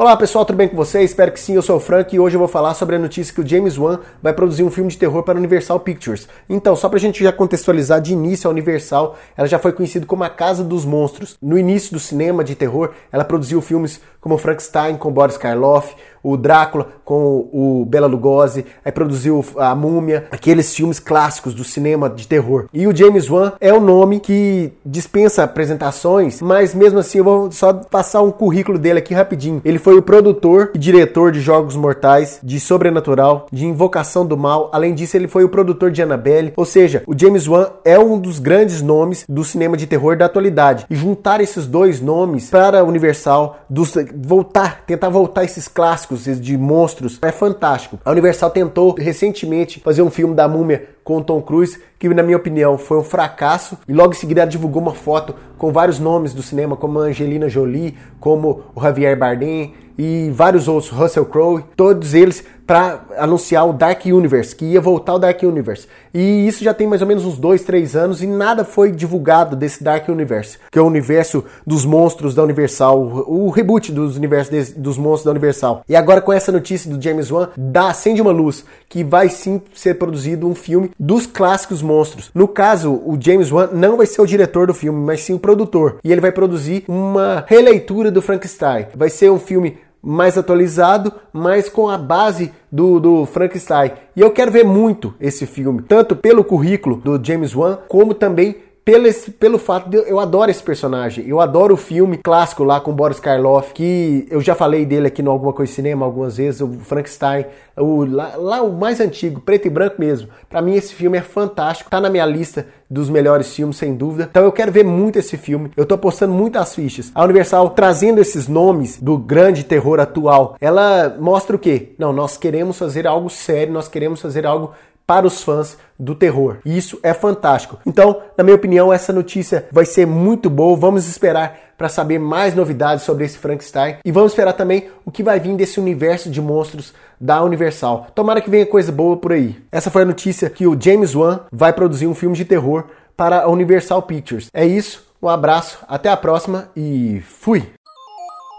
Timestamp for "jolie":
57.48-57.96